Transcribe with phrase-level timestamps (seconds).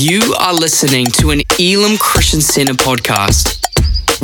[0.00, 3.60] You are listening to an Elim Christian Center podcast.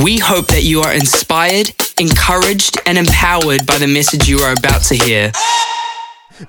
[0.03, 1.71] We hope that you are inspired,
[2.01, 5.33] encouraged, and empowered by the message you are about to hear.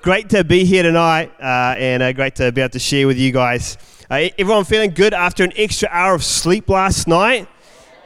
[0.01, 3.17] Great to be here tonight uh, and uh, great to be able to share with
[3.17, 3.77] you guys.
[4.09, 7.49] Uh, everyone feeling good after an extra hour of sleep last night?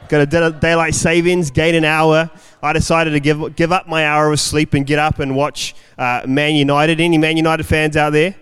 [0.08, 2.32] Got a daylight savings, gain an hour.
[2.60, 5.76] I decided to give, give up my hour of sleep and get up and watch
[5.96, 7.00] uh, Man United.
[7.00, 8.34] Any Man United fans out there?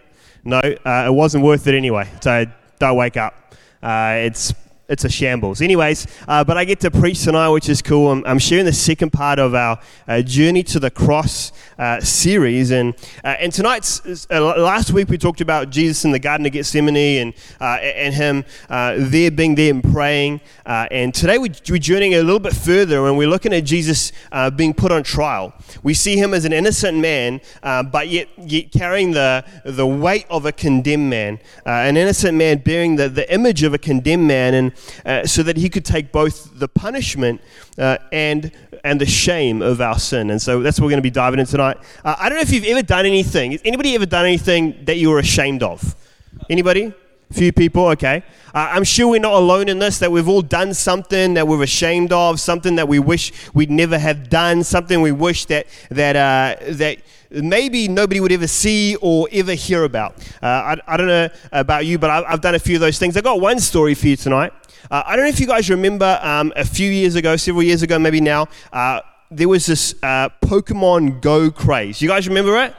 [0.42, 2.08] No, uh, it wasn't worth it anyway.
[2.22, 2.46] So
[2.80, 3.54] don't wake up.
[3.80, 4.52] Uh, it's
[4.90, 5.62] it's a shambles.
[5.62, 8.10] Anyways, uh, but I get to preach tonight, which is cool.
[8.10, 12.72] I'm, I'm sharing the second part of our uh, Journey to the Cross uh, series.
[12.72, 16.52] And, uh, and tonight's, uh, last week we talked about Jesus in the Garden of
[16.52, 20.40] Gethsemane and, uh, and him there being there and praying.
[20.66, 24.10] and today we, we're journeying a little bit further and we're looking at Jesus
[24.56, 25.54] being put on trial.
[25.84, 30.46] We see him as an innocent man, but yet, yet carrying the, the weight of
[30.46, 31.38] a condemned man.
[31.64, 34.54] an innocent man bearing the, the image of a condemned man.
[34.54, 34.72] And
[35.04, 37.40] uh, so that he could take both the punishment
[37.78, 38.52] uh, and,
[38.84, 40.30] and the shame of our sin.
[40.30, 41.78] And so that's what we're going to be diving in tonight.
[42.04, 43.52] Uh, I don't know if you've ever done anything.
[43.52, 45.94] Has anybody ever done anything that you were ashamed of?
[46.48, 46.92] Anybody?
[47.32, 48.24] Few people, okay.
[48.52, 51.62] Uh, I'm sure we're not alone in this, that we've all done something that we're
[51.62, 56.16] ashamed of, something that we wish we'd never have done, something we wish that, that,
[56.16, 56.98] uh, that
[57.30, 60.16] maybe nobody would ever see or ever hear about.
[60.42, 62.98] Uh, I, I, don't know about you, but I've, I've, done a few of those
[62.98, 63.16] things.
[63.16, 64.52] I've got one story for you tonight.
[64.90, 67.82] Uh, I don't know if you guys remember um, a few years ago, several years
[67.82, 72.02] ago, maybe now, uh, there was this uh, Pokemon Go craze.
[72.02, 72.74] You guys remember it?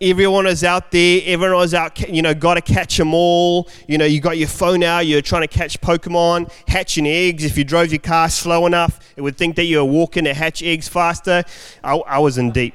[0.00, 1.20] Everyone was out there.
[1.24, 3.68] Everyone was out, you know, got to catch them all.
[3.88, 5.06] You know, you got your phone out.
[5.06, 7.44] You're trying to catch Pokemon, hatching eggs.
[7.44, 10.34] If you drove your car slow enough, it would think that you were walking to
[10.34, 11.42] hatch eggs faster.
[11.82, 12.74] I, I was in deep.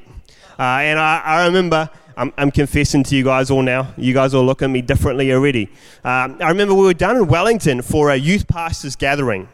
[0.59, 3.93] Uh, and I, I remember I'm, I'm, confessing to you guys all now.
[3.97, 5.69] You guys all look at me differently already.
[6.03, 9.47] Um, I remember we were down in Wellington for a youth pastors gathering.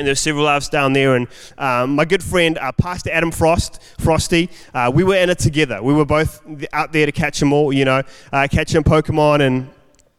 [0.00, 3.30] And there's several of us down there, and um, my good friend uh, Pastor Adam
[3.30, 5.82] Frost, Frosty, uh, we were in it together.
[5.82, 6.40] We were both
[6.72, 8.02] out there to catch them all, you know,
[8.32, 9.68] uh, catching Pokemon and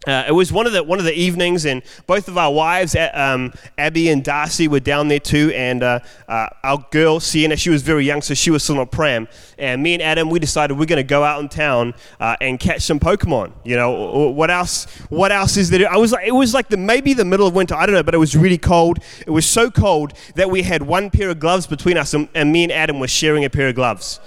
[0.08, 2.96] uh, it was one of the one of the evenings, and both of our wives,
[3.14, 5.52] um, Abby and Darcy, were down there too.
[5.54, 8.88] And uh, uh, our girl Sienna, she was very young, so she was still on
[8.88, 9.28] pram.
[9.60, 12.60] And me and Adam, we decided we're going to go out in town uh, and
[12.60, 13.52] catch some Pokemon.
[13.64, 14.86] You know, what else?
[15.10, 15.88] What else is there?
[15.92, 17.76] I was like, it was like the maybe the middle of winter.
[17.76, 18.98] I don't know, but it was really cold.
[19.28, 22.52] It was so cold that we had one pair of gloves between us, and, and
[22.52, 24.20] me and Adam were sharing a pair of gloves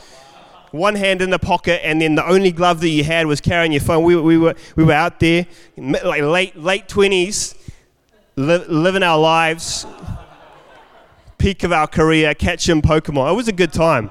[0.75, 3.73] one hand in the pocket, and then the only glove that you had was carrying
[3.73, 4.03] your phone.
[4.03, 5.47] We, we, were, we were out there,
[5.77, 7.57] like late, late 20s,
[8.37, 9.87] li- living our lives,
[11.39, 13.33] peak of our career, catching Pokemon.
[13.33, 14.11] It was a good time.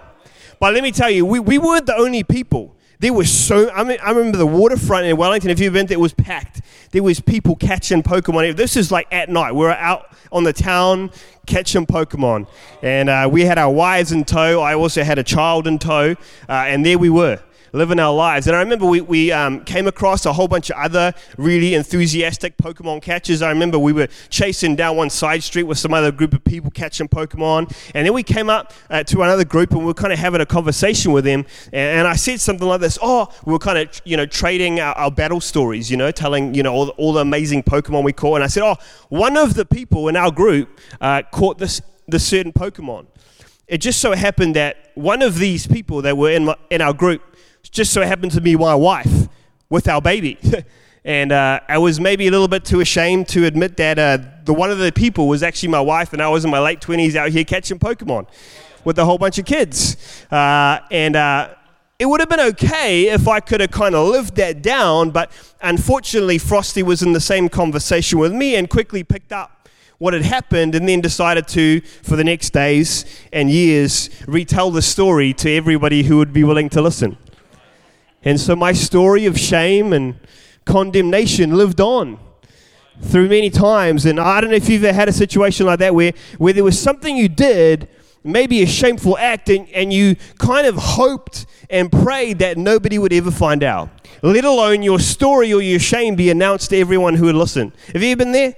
[0.60, 2.74] But let me tell you, we, we weren't the only people.
[3.04, 5.98] There was so, I, mean, I remember the waterfront in Wellington, if you've been there,
[5.98, 6.62] it was packed.
[6.92, 8.56] There was people catching Pokemon.
[8.56, 9.54] This is like at night.
[9.54, 11.12] We are out on the town
[11.46, 12.48] catching Pokemon.
[12.82, 14.62] And uh, we had our wives in tow.
[14.62, 16.16] I also had a child in tow.
[16.48, 17.42] Uh, and there we were
[17.74, 18.46] living our lives.
[18.46, 22.56] And I remember we, we um, came across a whole bunch of other really enthusiastic
[22.58, 23.42] Pokemon catchers.
[23.42, 26.70] I remember we were chasing down one side street with some other group of people
[26.70, 27.76] catching Pokemon.
[27.96, 30.40] And then we came up uh, to another group and we were kind of having
[30.40, 31.46] a conversation with them.
[31.74, 34.80] And, and I said something like this Oh, we were kind of, you know, trading
[34.80, 38.04] our, our, battle stories, you know, telling, you know, all the, all the amazing Pokemon
[38.04, 38.36] we caught.
[38.36, 38.76] And I said, Oh,
[39.10, 43.08] one of the people in our group uh, caught this, this certain Pokemon.
[43.68, 46.94] It just so happened that one of these people that were in, my, in our
[46.94, 47.22] group
[47.74, 49.28] just so happened to be my wife
[49.70, 50.38] with our baby.
[51.04, 54.54] and uh, I was maybe a little bit too ashamed to admit that uh, the
[54.54, 57.16] one of the people was actually my wife, and I was in my late 20s
[57.16, 58.28] out here catching Pokemon
[58.86, 59.98] with a whole bunch of kids.
[60.32, 61.50] Uh, and uh,
[61.98, 65.32] it would have been okay if I could have kind of lived that down, but
[65.62, 69.68] unfortunately, Frosty was in the same conversation with me and quickly picked up
[69.98, 74.82] what had happened and then decided to, for the next days and years, retell the
[74.82, 77.18] story to everybody who would be willing to listen.
[78.26, 80.16] And so my story of shame and
[80.66, 82.20] condemnation lived on
[83.02, 84.06] through many times.
[84.06, 86.64] And I don't know if you've ever had a situation like that where, where there
[86.64, 87.90] was something you did,
[88.24, 93.12] maybe a shameful act, and, and you kind of hoped and prayed that nobody would
[93.12, 93.90] ever find out,
[94.22, 97.74] let alone your story or your shame be announced to everyone who would listen.
[97.94, 98.56] Have you been there?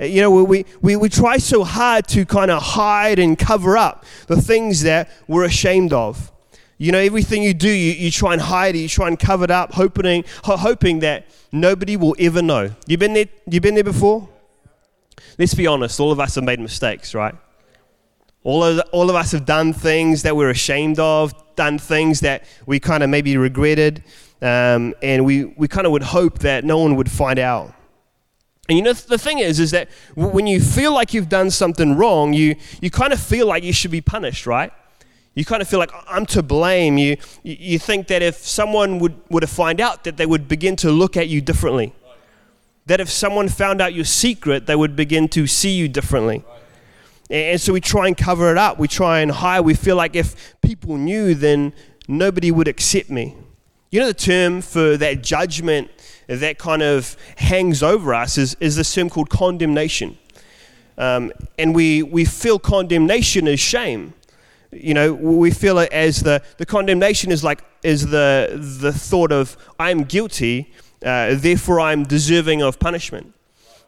[0.00, 3.76] Uh, you know, we, we, we try so hard to kind of hide and cover
[3.76, 6.32] up the things that we're ashamed of.
[6.76, 9.44] You know, everything you do, you, you try and hide it, you try and cover
[9.44, 12.70] it up, hoping, hoping that nobody will ever know.
[12.86, 13.28] You been there?
[13.48, 14.28] You been there before?
[15.38, 17.34] Let's be honest, all of us have made mistakes, right?
[18.42, 22.44] All of, all of us have done things that we're ashamed of, done things that
[22.66, 24.04] we kind of maybe regretted,
[24.42, 27.72] um, and we, we kind of would hope that no one would find out.
[28.68, 31.96] And you know, the thing is, is that when you feel like you've done something
[31.96, 34.72] wrong, you, you kind of feel like you should be punished, right?
[35.34, 36.96] You kind of feel like I'm to blame.
[36.96, 40.76] You, you think that if someone would, would have find out that they would begin
[40.76, 41.92] to look at you differently.
[42.86, 46.44] That if someone found out your secret, they would begin to see you differently.
[47.30, 48.78] And so we try and cover it up.
[48.78, 49.62] We try and hide.
[49.62, 51.72] We feel like if people knew, then
[52.06, 53.34] nobody would accept me.
[53.90, 55.90] You know, the term for that judgment
[56.26, 60.18] that kind of hangs over us is, is this term called condemnation.
[60.96, 64.14] Um, and we, we feel condemnation as shame.
[64.74, 69.30] You know, we feel it as the, the condemnation is like is the, the thought
[69.30, 70.72] of I'm guilty,
[71.04, 73.34] uh, therefore I'm deserving of punishment.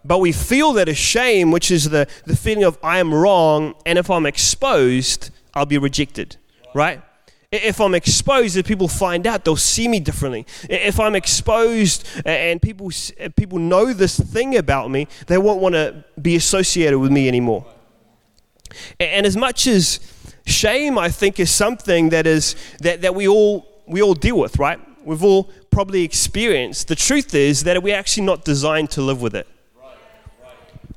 [0.05, 3.75] But we feel that as shame, which is the, the feeling of I am wrong,
[3.85, 6.37] and if I'm exposed, I'll be rejected,
[6.75, 7.03] right?
[7.51, 10.47] If I'm exposed, if people find out, they'll see me differently.
[10.69, 12.91] If I'm exposed and people,
[13.37, 17.65] people know this thing about me, they won't want to be associated with me anymore.
[19.01, 20.01] And as much as
[20.47, 24.59] shame, I think, is something that, is, that, that we, all, we all deal with,
[24.59, 24.81] right?
[25.05, 26.89] We've all probably experienced.
[26.89, 29.47] The truth is that we're actually not designed to live with it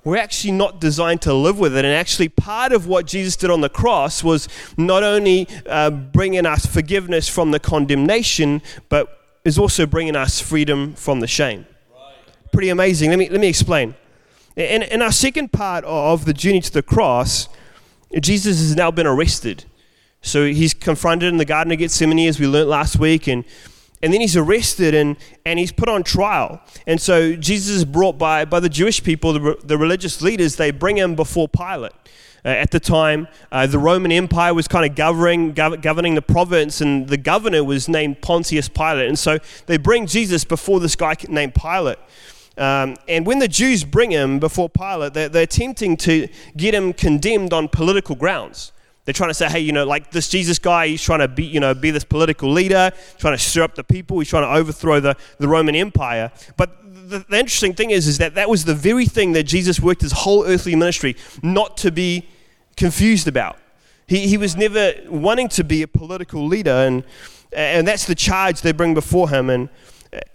[0.03, 1.85] we're actually not designed to live with it.
[1.85, 4.47] And actually, part of what Jesus did on the cross was
[4.77, 10.93] not only uh, bringing us forgiveness from the condemnation, but is also bringing us freedom
[10.95, 11.65] from the shame.
[11.93, 12.51] Right.
[12.51, 13.09] Pretty amazing.
[13.09, 13.93] Let me, let me explain.
[14.55, 17.49] In, in our second part of the journey to the cross,
[18.19, 19.65] Jesus has now been arrested.
[20.21, 23.45] So he's confronted in the Garden of Gethsemane, as we learned last week, and
[24.01, 26.61] and then he's arrested and, and he's put on trial.
[26.87, 30.71] And so Jesus is brought by, by the Jewish people, the, the religious leaders, they
[30.71, 31.91] bring him before Pilate.
[32.45, 36.21] Uh, at the time, uh, the Roman Empire was kind of governing, gov- governing the
[36.21, 39.09] province, and the governor was named Pontius Pilate.
[39.09, 41.97] And so they bring Jesus before this guy named Pilate.
[42.59, 46.27] Um, and when the Jews bring him before Pilate, they're, they're attempting to
[46.57, 48.73] get him condemned on political grounds.
[49.05, 51.45] They're trying to say, hey, you know, like this Jesus guy, he's trying to be,
[51.45, 54.53] you know, be this political leader, trying to stir up the people, he's trying to
[54.53, 56.31] overthrow the, the Roman Empire.
[56.57, 56.77] But
[57.09, 60.01] the, the interesting thing is, is that that was the very thing that Jesus worked
[60.01, 62.27] his whole earthly ministry not to be
[62.75, 63.57] confused about.
[64.05, 67.05] He, he was never wanting to be a political leader, and,
[67.53, 69.49] and that's the charge they bring before him.
[69.49, 69.69] And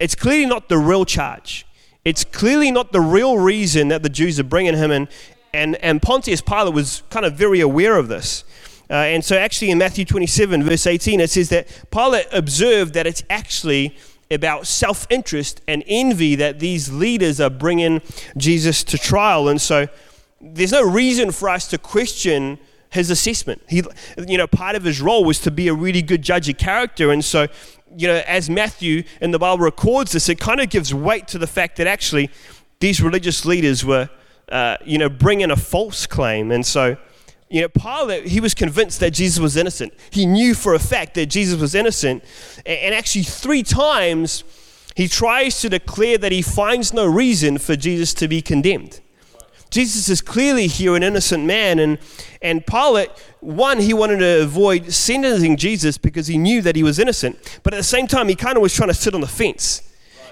[0.00, 1.66] it's clearly not the real charge.
[2.04, 5.08] It's clearly not the real reason that the Jews are bringing him in.
[5.54, 8.44] And, and Pontius Pilate was kind of very aware of this.
[8.90, 13.06] Uh, and so, actually, in Matthew 27, verse 18, it says that Pilate observed that
[13.06, 13.96] it's actually
[14.30, 18.02] about self interest and envy that these leaders are bringing
[18.36, 19.48] Jesus to trial.
[19.48, 19.88] And so,
[20.40, 22.58] there's no reason for us to question
[22.90, 23.62] his assessment.
[23.68, 23.82] He,
[24.28, 27.10] you know, part of his role was to be a really good judge of character.
[27.10, 27.46] And so,
[27.96, 31.38] you know, as Matthew in the Bible records this, it kind of gives weight to
[31.38, 32.31] the fact that actually
[32.81, 34.11] these religious leaders were,
[34.50, 36.50] uh, you know, bringing a false claim.
[36.50, 36.96] And so,
[37.49, 39.93] you know, Pilate, he was convinced that Jesus was innocent.
[40.11, 42.25] He knew for a fact that Jesus was innocent.
[42.67, 44.44] And actually, three times,
[44.96, 49.00] he tries to declare that he finds no reason for Jesus to be condemned.
[49.74, 51.80] Jesus is clearly here an innocent man.
[51.80, 51.98] And,
[52.40, 53.10] and Pilate,
[53.40, 57.58] one, he wanted to avoid sentencing Jesus because he knew that he was innocent.
[57.64, 59.82] But at the same time, he kind of was trying to sit on the fence.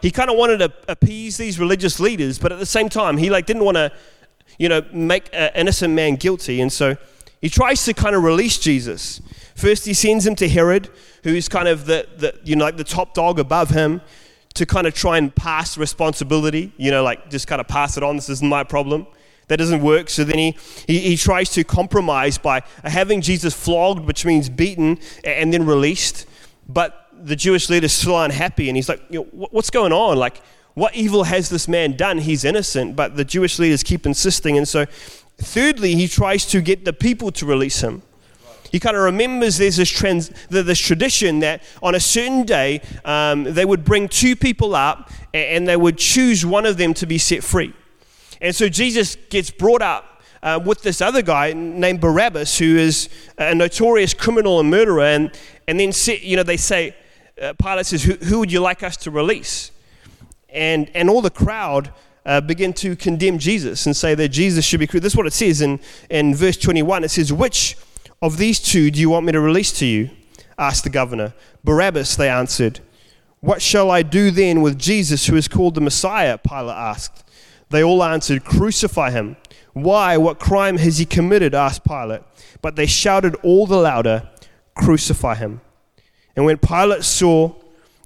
[0.01, 3.31] He kind of wanted to appease these religious leaders, but at the same time, he
[3.31, 3.91] like didn't want to,
[4.59, 6.61] you know, make an innocent man guilty.
[6.61, 6.97] And so
[7.41, 9.21] he tries to kind of release Jesus.
[9.57, 10.89] First, he sends him to Herod,
[11.25, 14.03] who is kind of the, the you know, like the top dog above him,
[14.55, 18.05] to kind of try and pass responsibility, you know, like just kind of pass it
[18.05, 18.15] on.
[18.15, 19.09] This isn't my problem.
[19.49, 20.09] That doesn't work.
[20.09, 20.57] So then he,
[20.87, 26.27] he, he tries to compromise by having Jesus flogged, which means beaten, and then released.
[26.69, 30.17] But the Jewish leader's still unhappy, and he's like, you know, what's going on?
[30.17, 30.41] Like,
[30.75, 32.19] what evil has this man done?
[32.19, 34.57] He's innocent, but the Jewish leaders keep insisting.
[34.57, 34.87] And so
[35.39, 38.03] Thirdly, he tries to get the people to release him.
[38.71, 43.45] He kind of remembers there's this, trans, this tradition that on a certain day um,
[43.45, 47.19] they would bring two people up and they would choose one of them to be
[47.19, 47.75] set free.
[48.43, 53.09] And so Jesus gets brought up uh, with this other guy named Barabbas, who is
[53.39, 55.05] a notorious criminal and murderer.
[55.05, 55.31] And,
[55.69, 56.97] and then, you know, they say,
[57.41, 59.71] uh, Pilate says, who, who would you like us to release?
[60.49, 61.93] And, and all the crowd
[62.27, 65.05] uh, begin to condemn Jesus and say that Jesus should be crucified.
[65.05, 65.79] This is what it says in,
[66.11, 67.05] in verse 21.
[67.05, 67.77] It says, Which
[68.21, 70.11] of these two do you want me to release to you?
[70.59, 71.33] asked the governor.
[71.63, 72.81] Barabbas, they answered.
[73.39, 76.39] What shall I do then with Jesus, who is called the Messiah?
[76.39, 77.25] Pilate asked.
[77.73, 79.37] They all answered, Crucify him.
[79.73, 80.17] Why?
[80.17, 81.55] What crime has he committed?
[81.55, 82.23] asked Pilate.
[82.61, 84.29] But they shouted all the louder,
[84.75, 85.61] Crucify him.
[86.37, 87.55] And when Pilate saw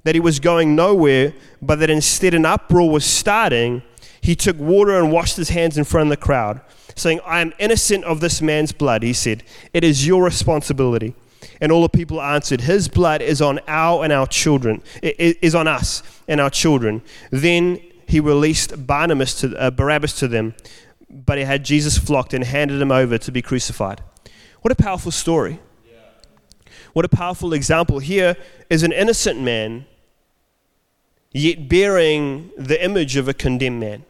[0.03, 3.83] that he was going nowhere, but that instead an uproar was starting,
[4.21, 6.61] He took water and washed his hands in front of the crowd,
[6.95, 9.03] saying, I am innocent of this man's blood.
[9.03, 9.43] He said,
[9.73, 11.13] It is your responsibility.
[11.59, 15.55] And all the people answered, His blood is on our and our children, it is
[15.55, 17.01] on us and our children.
[17.31, 20.55] Then he released Barnabas to, uh, Barabbas to them,
[21.09, 24.01] but he had Jesus flogged and handed him over to be crucified.
[24.61, 25.59] What a powerful story.
[26.93, 27.99] What a powerful example.
[27.99, 28.35] Here
[28.69, 29.85] is an innocent man,
[31.31, 34.03] yet bearing the image of a condemned man.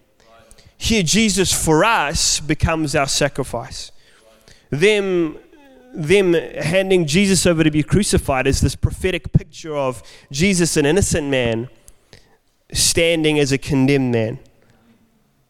[0.77, 3.91] Here, Jesus for us becomes our sacrifice.
[4.69, 5.37] Them,
[5.93, 11.27] them handing Jesus over to be crucified is this prophetic picture of Jesus, an innocent
[11.27, 11.69] man,
[12.73, 14.39] standing as a condemned man.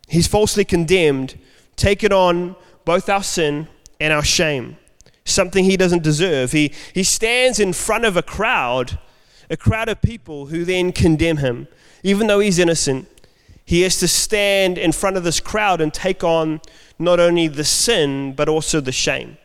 [0.07, 1.37] He's falsely condemned,
[1.75, 2.55] taken on
[2.85, 3.67] both our sin
[3.99, 4.77] and our shame,
[5.25, 6.51] something he doesn't deserve.
[6.51, 8.99] He, he stands in front of a crowd,
[9.49, 11.67] a crowd of people who then condemn him.
[12.03, 13.07] Even though he's innocent,
[13.65, 16.61] he has to stand in front of this crowd and take on
[16.97, 19.37] not only the sin, but also the shame.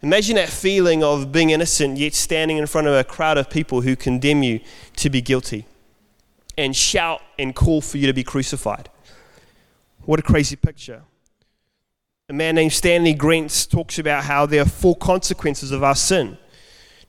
[0.00, 3.80] Imagine that feeling of being innocent, yet standing in front of a crowd of people
[3.80, 4.60] who condemn you
[4.96, 5.66] to be guilty
[6.56, 8.88] and shout and call for you to be crucified.
[10.02, 11.02] What a crazy picture.
[12.28, 16.38] A man named Stanley Grenz talks about how there are four consequences of our sin.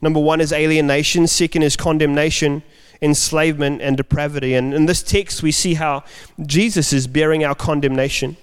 [0.01, 2.61] Number one is alienation, second is condemnation,
[3.01, 4.53] enslavement, and depravity.
[4.53, 6.03] And in this text, we see how
[6.45, 8.35] Jesus is bearing our condemnation.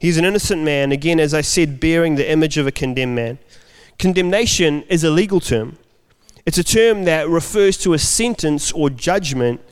[0.00, 3.38] He's an innocent man, again, as I said, bearing the image of a condemned man.
[3.98, 5.78] Condemnation is a legal term,
[6.46, 9.62] it's a term that refers to a sentence or judgment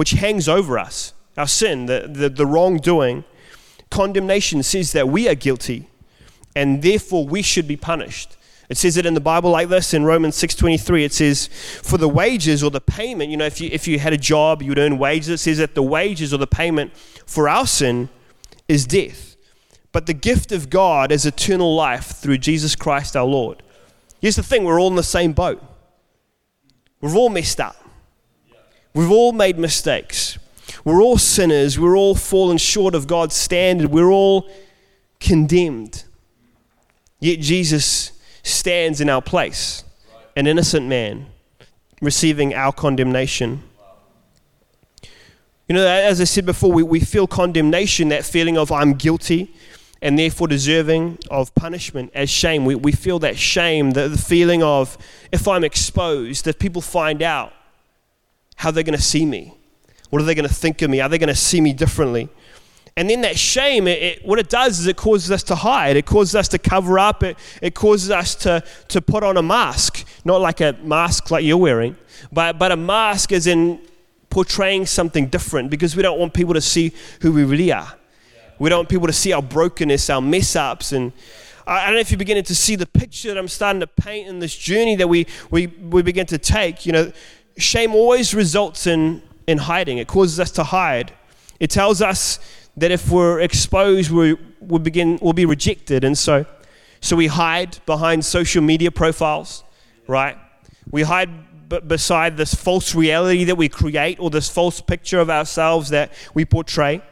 [0.00, 3.22] which hangs over us our sin, the, the, the wrongdoing.
[3.90, 5.90] Condemnation says that we are guilty
[6.56, 8.38] and therefore we should be punished.
[8.70, 11.04] It says it in the Bible like this in Romans 6:23.
[11.04, 11.50] It says,
[11.82, 14.62] "For the wages or the payment, you know, if you if you had a job,
[14.62, 15.28] you would earn wages.
[15.28, 18.08] It says that the wages or the payment for our sin
[18.68, 19.36] is death,
[19.92, 23.62] but the gift of God is eternal life through Jesus Christ our Lord."
[24.18, 25.62] Here's the thing: we're all in the same boat.
[27.02, 27.76] We've all messed up.
[28.94, 30.38] We've all made mistakes.
[30.84, 31.78] We're all sinners.
[31.78, 33.90] We're all fallen short of God's standard.
[33.90, 34.50] We're all
[35.20, 36.04] condemned.
[37.20, 39.84] Yet Jesus stands in our place,
[40.34, 41.26] an innocent man,
[42.00, 43.62] receiving our condemnation.
[45.68, 49.54] You know, as I said before, we, we feel condemnation, that feeling of I'm guilty
[50.02, 52.64] and therefore deserving of punishment as shame.
[52.64, 54.96] We, we feel that shame, the, the feeling of
[55.30, 57.52] if I'm exposed, if people find out,
[58.60, 59.54] how they're going to see me.
[60.10, 61.00] What are they going to think of me?
[61.00, 62.28] Are they going to see me differently?
[62.94, 65.96] And then that shame, it, it, what it does is it causes us to hide.
[65.96, 67.22] It causes us to cover up.
[67.22, 70.06] It, it causes us to, to put on a mask.
[70.26, 71.96] Not like a mask like you're wearing,
[72.30, 73.80] but, but a mask is in
[74.28, 77.96] portraying something different because we don't want people to see who we really are.
[78.58, 80.92] We don't want people to see our brokenness, our mess ups.
[80.92, 81.14] And
[81.66, 84.28] I don't know if you're beginning to see the picture that I'm starting to paint
[84.28, 86.84] in this journey that we, we, we begin to take.
[86.84, 87.12] You know,
[87.56, 91.12] shame always results in, in hiding, it causes us to hide.
[91.58, 92.38] It tells us
[92.76, 96.04] that if we're exposed, we will begin, we'll be rejected.
[96.04, 96.46] And so,
[97.00, 99.64] so we hide behind social media profiles,
[100.06, 100.36] right?
[100.90, 105.30] We hide b- beside this false reality that we create or this false picture of
[105.30, 107.02] ourselves that we portray.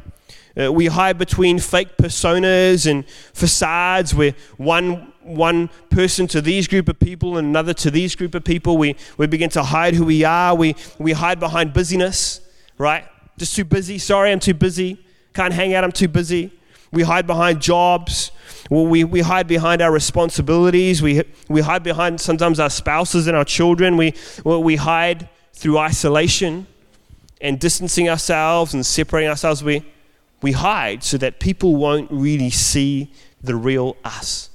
[0.59, 6.89] Uh, we hide between fake personas and facades where one one person to these group
[6.89, 8.79] of people and another to these group of people.
[8.79, 10.55] We, we begin to hide who we are.
[10.55, 12.41] We, we hide behind busyness,
[12.79, 13.05] right?
[13.37, 13.99] Just too busy.
[13.99, 15.05] Sorry, I'm too busy.
[15.35, 15.85] Can't hang out.
[15.85, 16.51] I'm too busy.
[16.91, 18.33] We hide behind jobs.
[18.71, 21.03] Well, we, we hide behind our responsibilities.
[21.03, 23.99] We, we hide behind sometimes our spouses and our children.
[23.99, 26.67] We, well, we hide through isolation
[27.41, 29.63] and distancing ourselves and separating ourselves.
[29.63, 29.85] We,
[30.41, 34.51] we hide so that people won't really see the real us.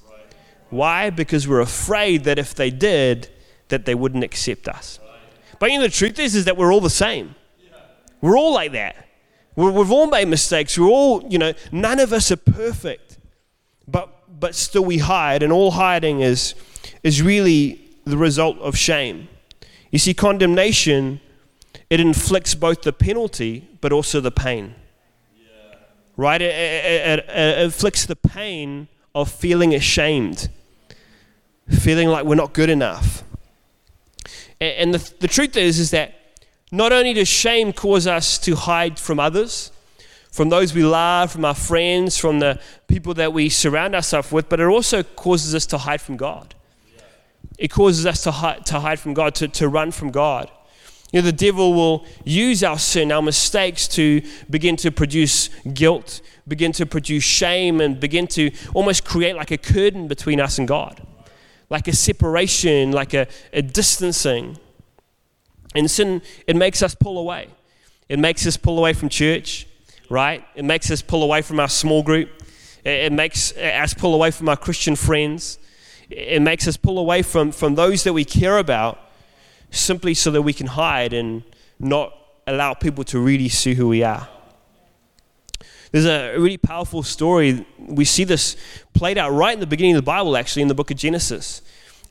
[0.69, 1.09] Why?
[1.09, 3.29] Because we're afraid that if they did,
[3.67, 4.99] that they wouldn't accept us.
[5.59, 7.35] But you know, the truth is, is that we're all the same.
[8.21, 9.07] We're all like that.
[9.55, 10.77] we have all made mistakes.
[10.77, 13.17] We're all, you know, none of us are perfect.
[13.87, 16.55] But, but still we hide, and all hiding is,
[17.03, 19.27] is really the result of shame.
[19.91, 21.19] You see, condemnation,
[21.89, 24.75] it inflicts both the penalty but also the pain.
[26.15, 26.41] Right?
[26.41, 30.49] It, it, it, it inflicts the pain of feeling ashamed
[31.69, 33.23] feeling like we're not good enough.
[34.59, 36.13] And, the, the truth is, is that
[36.71, 39.71] not only does shame cause us to hide from others,
[40.31, 44.49] from those we love, from our friends, from the people that we surround ourselves with,
[44.49, 46.55] but it also causes us to hide from God.
[47.57, 50.49] It causes us to hide, to hide from God, to, to run from God.
[51.13, 56.21] You know, the devil will use our sin, our mistakes, to begin to produce guilt,
[56.47, 60.67] begin to produce shame, and begin to almost create like a curtain between us and
[60.67, 61.05] God,
[61.69, 64.57] like a separation, like a, a distancing.
[65.75, 67.47] And sin, it makes us pull away.
[68.09, 69.67] It makes us pull away from church,
[70.09, 70.43] right?
[70.55, 72.29] It makes us pull away from our small group.
[72.83, 75.59] It, makes us pull away from our Christian friends.
[76.09, 78.99] It makes us pull away from, from those that we care about
[79.73, 81.43] simply so that we can hide and
[81.79, 82.15] not
[82.47, 84.29] allow people to really see who we are.
[85.91, 87.65] There's a really powerful story.
[87.77, 88.55] We see this
[88.93, 91.61] played out right in the beginning of the Bible, actually, in the book of Genesis.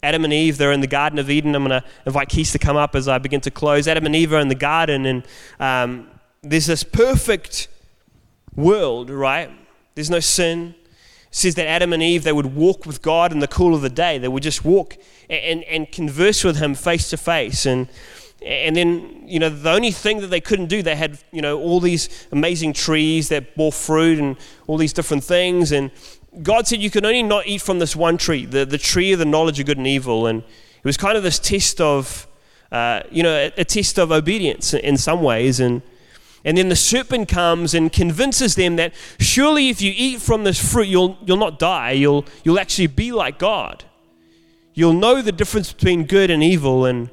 [0.04, 1.54] Adam and Eve, they're in the Garden of Eden.
[1.54, 3.88] I'm going to invite Keith to come up as I begin to close.
[3.88, 5.26] Adam and Eve are in the garden, and
[5.59, 6.09] um,
[6.42, 7.69] there's this perfect
[8.54, 9.50] world, right?
[9.95, 10.75] There's no sin.
[11.34, 13.88] Says that Adam and Eve, they would walk with God in the cool of the
[13.88, 14.18] day.
[14.18, 14.98] They would just walk
[15.30, 17.64] and, and converse with Him face to face.
[17.64, 17.88] And,
[18.44, 21.58] and then, you know, the only thing that they couldn't do, they had, you know,
[21.58, 24.36] all these amazing trees that bore fruit and
[24.66, 25.72] all these different things.
[25.72, 25.90] And
[26.42, 29.18] God said you can only not eat from this one tree, the, the tree of
[29.18, 30.26] the knowledge of good and evil.
[30.26, 32.26] And it was kind of this test of,
[32.70, 35.60] uh, you know, a, a, test of obedience in some ways.
[35.60, 35.80] And,
[36.44, 40.72] and then the serpent comes and convinces them that surely if you eat from this
[40.72, 41.92] fruit, you'll, you'll not die.
[41.92, 43.84] You'll, you'll actually be like God.
[44.75, 46.84] You'll know the difference between good and evil.
[46.84, 47.11] And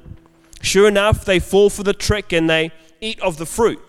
[0.62, 2.71] sure enough, they fall for the trick and they
[3.01, 3.79] eat of the fruit.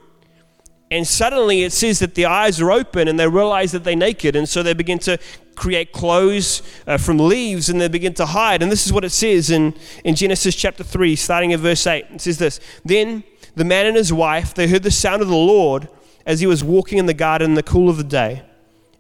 [0.91, 4.35] And suddenly it says that the eyes are open and they realize that they're naked.
[4.37, 5.19] And so they begin to
[5.55, 8.61] create clothes uh, from leaves and they begin to hide.
[8.63, 12.07] And this is what it says in, in Genesis chapter 3, starting at verse 8.
[12.11, 13.23] It says this Then
[13.55, 15.89] the man and his wife, they heard the sound of the Lord
[16.27, 18.43] as he was walking in the garden in the cool of the day.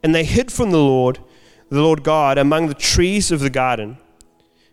[0.03, 1.19] And they hid from the Lord,
[1.69, 3.99] the Lord God, among the trees of the garden.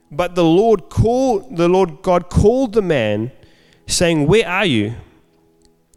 [0.09, 3.31] But the Lord called the Lord God called the man,
[3.87, 4.95] saying, Where are you?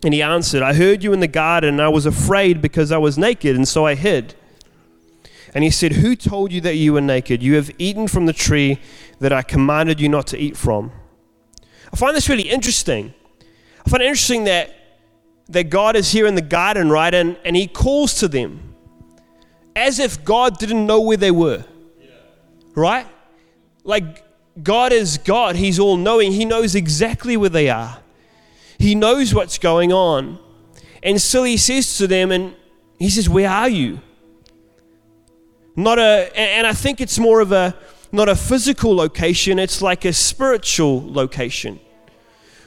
[0.03, 2.99] And he answered, I heard you in the garden, and I was afraid because I
[2.99, 4.35] was naked, and so I hid.
[5.55, 7.43] And he said, Who told you that you were naked?
[7.43, 8.81] You have eaten from the tree
[9.21, 10.93] that I commanded you not to eat from.
[11.93, 13.15] I find this really interesting.
[13.87, 14.75] I find it interesting that,
[15.49, 17.13] that God is here in the garden, right?
[17.13, 18.75] And, and he calls to them
[19.75, 21.65] as if God didn't know where they were,
[22.75, 23.07] right?
[23.85, 24.25] Like,
[24.63, 27.99] God is God, He's all knowing, He knows exactly where they are.
[28.79, 30.39] He knows what's going on.
[31.03, 32.55] And so he says to them, and
[32.99, 34.01] he says, Where are you?
[35.77, 37.77] Not a, and I think it's more of a,
[38.13, 41.81] not a physical location, it's like a spiritual location.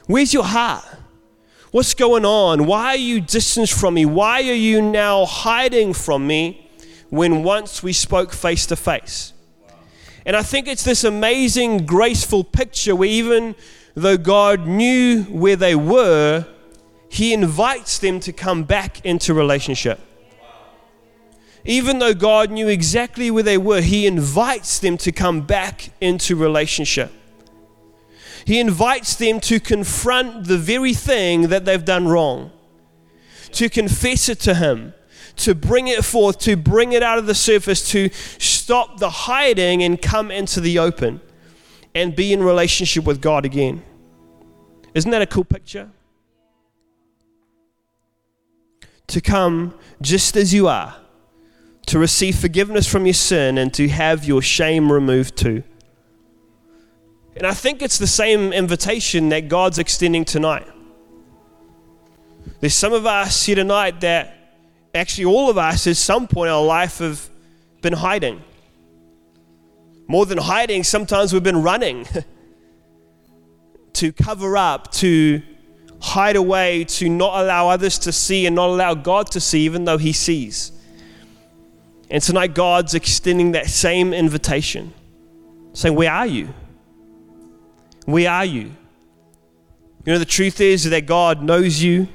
[0.06, 0.84] Where's your heart?
[1.74, 2.66] What's going on?
[2.66, 4.06] Why are you distant from me?
[4.06, 6.70] Why are you now hiding from me
[7.10, 9.32] when once we spoke face to face?
[10.24, 13.56] And I think it's this amazing, graceful picture where even
[13.96, 16.46] though God knew where they were,
[17.08, 19.98] He invites them to come back into relationship.
[21.64, 26.36] Even though God knew exactly where they were, He invites them to come back into
[26.36, 27.10] relationship.
[28.44, 32.52] He invites them to confront the very thing that they've done wrong,
[33.52, 34.94] to confess it to Him,
[35.36, 39.82] to bring it forth, to bring it out of the surface, to stop the hiding
[39.82, 41.20] and come into the open
[41.94, 43.82] and be in relationship with God again.
[44.94, 45.90] Isn't that a cool picture?
[49.08, 50.96] To come just as you are,
[51.86, 55.62] to receive forgiveness from your sin, and to have your shame removed too.
[57.36, 60.66] And I think it's the same invitation that God's extending tonight.
[62.60, 64.34] There's some of us here tonight that
[64.94, 67.28] actually all of us at some point in our life have
[67.82, 68.42] been hiding.
[70.06, 72.06] More than hiding, sometimes we've been running
[73.94, 75.42] to cover up, to
[76.00, 79.84] hide away, to not allow others to see and not allow God to see, even
[79.84, 80.70] though He sees.
[82.10, 84.92] And tonight, God's extending that same invitation,
[85.72, 86.54] saying, Where are you?
[88.04, 88.72] Where are you?
[90.04, 92.08] You know, the truth is that God knows you,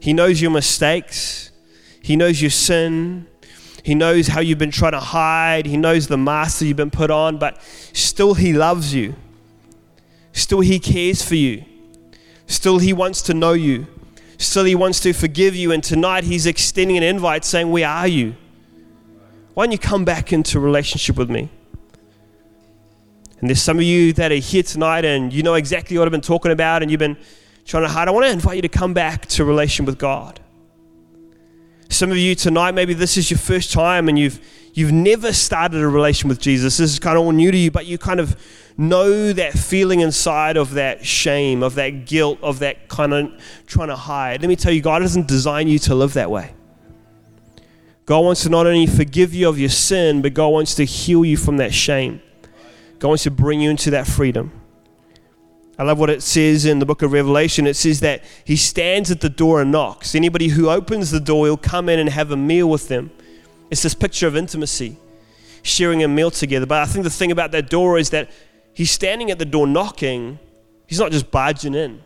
[0.00, 1.50] He knows your mistakes,
[2.00, 3.26] He knows your sin,
[3.84, 5.66] he knows how you've been trying to hide.
[5.66, 7.60] He knows the mask that you've been put on, but
[7.92, 9.14] still He loves you.
[10.32, 11.66] Still He cares for you.
[12.46, 13.86] Still He wants to know you.
[14.38, 15.70] Still He wants to forgive you.
[15.70, 18.34] And tonight He's extending an invite saying, Where are you?
[19.52, 21.50] Why don't you come back into relationship with me?
[23.44, 26.12] And there's some of you that are here tonight and you know exactly what I've
[26.12, 27.18] been talking about and you've been
[27.66, 28.08] trying to hide.
[28.08, 30.40] I want to invite you to come back to a relation with God.
[31.90, 34.40] Some of you tonight, maybe this is your first time and you've
[34.72, 36.78] you've never started a relation with Jesus.
[36.78, 38.34] This is kind of all new to you, but you kind of
[38.78, 43.30] know that feeling inside of that shame, of that guilt, of that kind of
[43.66, 44.40] trying to hide.
[44.40, 46.54] Let me tell you, God doesn't design you to live that way.
[48.06, 51.26] God wants to not only forgive you of your sin, but God wants to heal
[51.26, 52.22] you from that shame.
[53.08, 54.50] Wants to bring you into that freedom.
[55.78, 57.66] I love what it says in the book of Revelation.
[57.66, 60.14] It says that he stands at the door and knocks.
[60.14, 63.10] Anybody who opens the door, he'll come in and have a meal with them.
[63.70, 64.96] It's this picture of intimacy,
[65.62, 66.64] sharing a meal together.
[66.64, 68.30] But I think the thing about that door is that
[68.72, 70.38] he's standing at the door knocking,
[70.86, 72.02] he's not just barging in.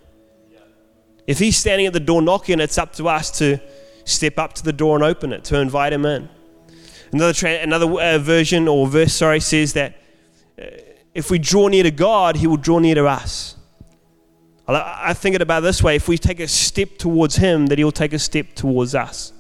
[1.27, 3.61] If he's standing at the door knocking, it's up to us to
[4.05, 6.31] step up to the door and open it, to invite him in.
[7.13, 9.97] Another, tra- another uh, version or verse, sorry, says that
[10.61, 10.65] uh,
[11.18, 13.57] if we draw near to God, he will draw near to us.
[14.68, 17.90] I think it about this way if we take a step towards him, that he'll
[17.90, 19.33] take a step towards us.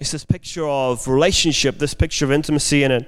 [0.00, 3.06] It's this picture of relationship, this picture of intimacy, and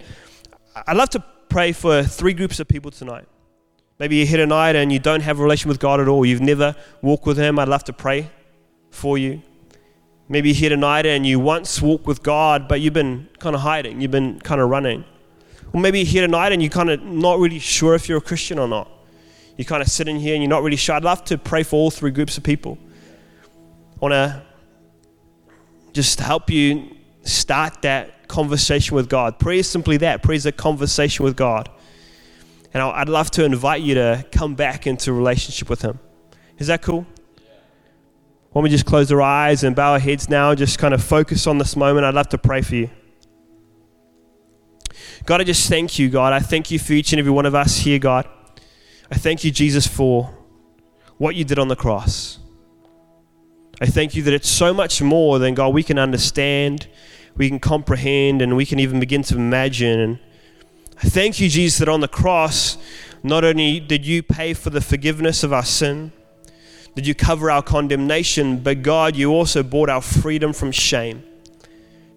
[0.87, 3.27] I'd love to pray for three groups of people tonight.
[3.99, 6.25] Maybe you're here tonight and you don't have a relation with God at all.
[6.25, 7.59] You've never walked with Him.
[7.59, 8.31] I'd love to pray
[8.91, 9.43] for you.
[10.29, 13.63] Maybe you're here tonight and you once walked with God, but you've been kind of
[13.63, 14.01] hiding.
[14.01, 15.05] You've been kind of running.
[15.75, 18.23] Or maybe you're here tonight and you're kind of not really sure if you're a
[18.23, 18.89] Christian or not.
[19.57, 20.95] You're kind of sitting here and you're not really sure.
[20.95, 22.79] I'd love to pray for all three groups of people.
[23.45, 24.43] I want to
[25.93, 29.41] just help you start that conversation with God.
[29.41, 30.23] Prayer is simply that.
[30.23, 31.69] Prayer is a conversation with God.
[32.73, 35.99] And I'd love to invite you to come back into relationship with Him.
[36.59, 37.05] Is that cool?
[38.51, 41.03] Why don't we just close our eyes and bow our heads now, just kind of
[41.03, 42.07] focus on this moment?
[42.07, 42.91] I'd love to pray for you.
[45.27, 46.35] God, I just thank you, God.
[46.35, 48.29] I thank you for each and every one of us here, God.
[49.11, 50.37] I thank you, Jesus, for
[51.17, 52.39] what you did on the cross.
[53.81, 56.89] I thank you that it's so much more than, God, we can understand,
[57.37, 59.99] we can comprehend, and we can even begin to imagine.
[59.99, 60.19] And
[61.03, 62.77] I thank you, Jesus, that on the cross,
[63.23, 66.13] not only did you pay for the forgiveness of our sin,
[66.95, 71.25] did you cover our condemnation, but God, you also bought our freedom from shame.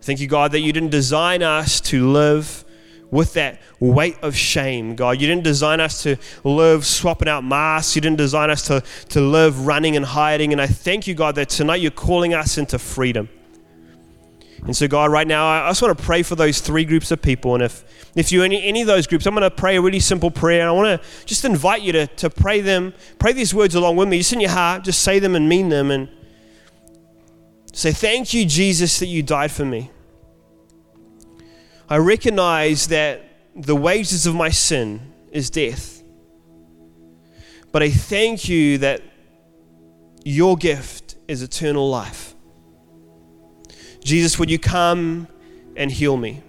[0.01, 2.65] Thank you, God, that you didn't design us to live
[3.11, 5.21] with that weight of shame, God.
[5.21, 7.95] You didn't design us to live swapping out masks.
[7.95, 10.51] You didn't design us to, to live running and hiding.
[10.51, 13.29] And I thank you, God, that tonight you're calling us into freedom.
[14.65, 17.21] And so, God, right now, I just want to pray for those three groups of
[17.21, 17.53] people.
[17.53, 19.81] And if, if you're in any, any of those groups, I'm going to pray a
[19.81, 20.61] really simple prayer.
[20.61, 23.95] And I want to just invite you to, to pray them, pray these words along
[23.95, 24.17] with me.
[24.17, 25.91] Just in your heart, just say them and mean them.
[25.91, 26.09] And
[27.71, 29.91] say, Thank you, Jesus, that you died for me.
[31.89, 33.23] I recognize that
[33.55, 36.03] the wages of my sin is death.
[37.71, 39.01] But I thank you that
[40.25, 42.35] your gift is eternal life.
[44.03, 45.27] Jesus, would you come
[45.75, 46.41] and heal me?